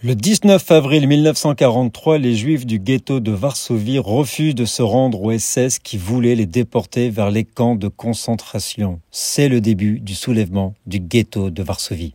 Le 0.00 0.14
19 0.14 0.70
avril 0.70 1.08
1943, 1.08 2.18
les 2.18 2.36
Juifs 2.36 2.64
du 2.64 2.78
ghetto 2.78 3.18
de 3.18 3.32
Varsovie 3.32 3.98
refusent 3.98 4.54
de 4.54 4.64
se 4.64 4.80
rendre 4.80 5.20
au 5.20 5.36
SS 5.36 5.80
qui 5.80 5.96
voulait 5.96 6.36
les 6.36 6.46
déporter 6.46 7.10
vers 7.10 7.32
les 7.32 7.42
camps 7.42 7.74
de 7.74 7.88
concentration. 7.88 9.00
C'est 9.10 9.48
le 9.48 9.60
début 9.60 9.98
du 9.98 10.14
soulèvement 10.14 10.76
du 10.86 11.00
ghetto 11.00 11.50
de 11.50 11.64
Varsovie. 11.64 12.14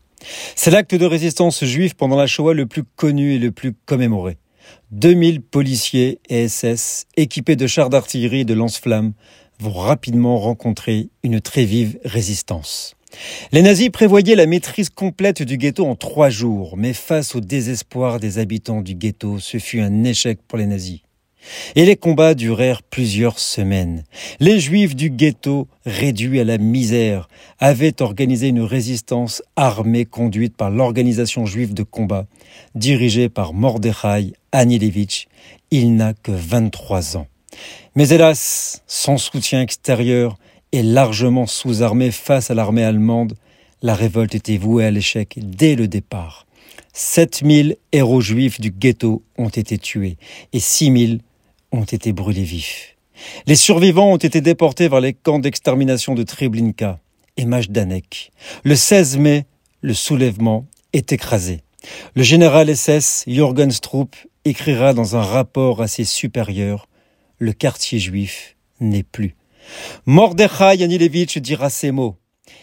C'est 0.56 0.72
l'acte 0.72 0.96
de 0.96 1.06
résistance 1.06 1.66
juif 1.66 1.94
pendant 1.94 2.16
la 2.16 2.26
Shoah 2.26 2.54
le 2.54 2.68
plus 2.68 2.84
connu 2.96 3.34
et 3.34 3.38
le 3.38 3.52
plus 3.52 3.74
commémoré. 3.86 4.38
2000 4.92 5.42
policiers 5.42 6.20
et 6.30 6.48
SS 6.48 7.08
équipés 7.18 7.58
de 7.58 7.68
chars 7.68 7.90
d'artillerie 7.90 8.40
et 8.40 8.46
de 8.46 8.54
lance-flammes 8.54 9.12
vont 9.60 9.74
rapidement 9.74 10.40
rencontrer 10.40 11.10
une 11.22 11.42
très 11.42 11.66
vive 11.66 12.00
résistance. 12.06 12.96
Les 13.52 13.62
nazis 13.62 13.90
prévoyaient 13.90 14.36
la 14.36 14.46
maîtrise 14.46 14.90
complète 14.90 15.44
du 15.44 15.58
ghetto 15.58 15.86
en 15.86 15.96
trois 15.96 16.30
jours, 16.30 16.76
mais 16.78 16.94
face 16.94 17.36
au 17.36 17.40
désespoir 17.40 18.20
des 18.20 18.40
habitants 18.40 18.82
du 18.82 18.96
ghetto, 18.96 19.40
ce 19.40 19.58
fut 19.58 19.80
un 19.80 20.04
échec 20.04 20.40
pour 20.48 20.58
les 20.58 20.66
nazis. 20.66 21.02
Et 21.76 21.86
les 21.86 21.96
combats 21.96 22.36
durèrent 22.36 22.84
plusieurs 22.84 23.40
semaines. 23.40 24.04
Les 24.40 24.60
juifs 24.60 24.96
du 24.96 25.10
ghetto, 25.10 25.68
réduits 25.86 26.40
à 26.40 26.46
la 26.46 26.58
misère, 26.58 27.28
avaient 27.60 28.02
organisé 28.02 28.48
une 28.48 28.62
résistance 28.62 29.44
armée 29.56 30.06
conduite 30.06 30.56
par 30.56 30.70
l'organisation 30.70 31.46
juive 31.46 31.74
de 31.74 31.84
combat, 31.84 32.26
dirigée 32.76 33.30
par 33.30 33.54
Mordechai 33.54 34.34
Anilevich. 34.52 35.28
Il 35.72 35.96
n'a 35.96 36.14
que 36.14 36.32
23 36.32 37.18
ans. 37.18 37.28
Mais 37.96 38.10
hélas, 38.10 38.82
sans 38.88 39.18
soutien 39.18 39.62
extérieur, 39.62 40.38
et 40.74 40.82
largement 40.82 41.46
sous-armée 41.46 42.12
face 42.12 42.50
à 42.52 42.56
l'armée 42.56 42.84
allemande, 42.84 43.36
la 43.84 43.94
révolte 43.94 44.34
était 44.34 44.58
vouée 44.58 44.86
à 44.86 44.92
l'échec 44.92 45.38
dès 45.38 45.76
le 45.76 45.88
départ. 45.88 46.48
7000 46.94 47.78
héros 47.92 48.22
juifs 48.22 48.60
du 48.60 48.72
ghetto 48.72 49.24
ont 49.38 49.50
été 49.50 49.78
tués 49.78 50.18
et 50.52 50.60
6000 50.60 51.22
ont 51.72 51.84
été 51.84 52.12
brûlés 52.12 52.44
vifs. 52.44 52.98
Les 53.46 53.56
survivants 53.56 54.12
ont 54.12 54.18
été 54.18 54.42
déportés 54.42 54.88
vers 54.88 55.00
les 55.00 55.14
camps 55.14 55.40
d'extermination 55.40 56.16
de 56.16 56.24
Treblinka 56.24 57.00
et 57.38 57.46
Majdanek. 57.46 58.32
Le 58.64 58.76
16 58.76 59.18
mai, 59.18 59.46
le 59.82 59.94
soulèvement 59.94 60.66
est 60.92 61.12
écrasé. 61.12 61.62
Le 62.16 62.24
général 62.24 62.76
SS 62.76 63.26
Jürgen 63.28 63.70
Stroop 63.70 64.16
écrira 64.46 64.94
dans 64.94 65.16
un 65.16 65.22
rapport 65.22 65.82
à 65.84 65.88
ses 65.88 66.06
supérieurs 66.06 66.88
Le 67.38 67.54
quartier 67.54 68.00
juif 68.00 68.56
n'est 68.80 69.04
plus. 69.04 69.36
Mordechai 70.06 70.78
Yanilevitch 70.78 71.38
dira 71.38 71.70
ces 71.70 71.92
mots. 71.92 72.18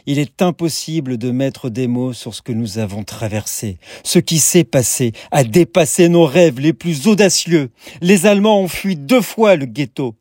Il 0.07 0.19
est 0.19 0.43
impossible 0.43 1.19
de 1.19 1.31
mettre 1.31 1.69
des 1.69 1.87
mots 1.87 2.13
sur 2.13 2.35
ce 2.35 2.43
que 2.43 2.53
nous 2.53 2.79
avons 2.79 3.05
traversé. 3.05 3.79
Ce 4.03 4.19
qui 4.19 4.39
s'est 4.39 4.65
passé 4.65 5.13
a 5.31 5.45
dépassé 5.45 6.09
nos 6.09 6.25
rêves 6.25 6.61
les 6.61 6.73
plus 6.73 7.07
audacieux. 7.07 7.71
Les 8.01 8.27
Allemands 8.27 8.61
ont 8.61 8.69
fui 8.69 8.97
deux 8.97 9.21
fois 9.21 9.57
le 9.57 9.67
ghetto. 9.67 10.15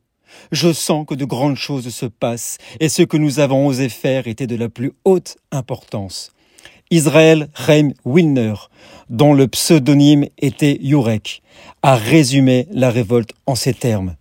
Je 0.52 0.72
sens 0.72 1.06
que 1.06 1.14
de 1.14 1.24
grandes 1.24 1.56
choses 1.56 1.88
se 1.88 2.06
passent 2.06 2.58
et 2.78 2.88
ce 2.88 3.02
que 3.02 3.16
nous 3.16 3.40
avons 3.40 3.66
osé 3.66 3.88
faire 3.88 4.26
était 4.26 4.46
de 4.46 4.56
la 4.56 4.68
plus 4.68 4.92
haute 5.04 5.36
importance. 5.50 6.32
Israël 6.90 7.48
Chaim 7.54 7.90
Wilner, 8.04 8.54
dont 9.08 9.32
le 9.32 9.46
pseudonyme 9.46 10.26
était 10.38 10.78
Jurek, 10.82 11.42
a 11.82 11.96
résumé 11.96 12.66
la 12.70 12.90
révolte 12.90 13.32
en 13.46 13.54
ces 13.54 13.74
termes. 13.74 14.16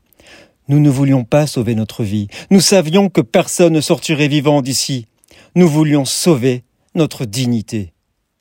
Nous 0.69 0.79
ne 0.79 0.89
voulions 0.89 1.23
pas 1.23 1.47
sauver 1.47 1.75
notre 1.75 2.03
vie. 2.03 2.27
Nous 2.51 2.61
savions 2.61 3.09
que 3.09 3.21
personne 3.21 3.73
ne 3.73 3.81
sortirait 3.81 4.27
vivant 4.27 4.61
d'ici. 4.61 5.07
Nous 5.55 5.67
voulions 5.67 6.05
sauver 6.05 6.63
notre 6.95 7.25
dignité. 7.25 7.93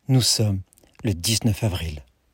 Nous 0.08 0.20
sommes 0.20 0.60
le 1.04 1.14
19 1.14 1.64
avril. 1.64 2.02